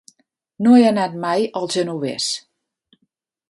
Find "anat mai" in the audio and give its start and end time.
0.91-1.47